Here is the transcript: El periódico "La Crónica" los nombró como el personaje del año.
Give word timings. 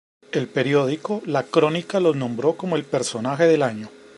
El 0.31 0.47
periódico 0.47 1.21
"La 1.27 1.43
Crónica" 1.43 1.99
los 1.99 2.15
nombró 2.15 2.57
como 2.57 2.75
el 2.75 2.85
personaje 2.85 3.43
del 3.45 3.61
año. 3.61 3.89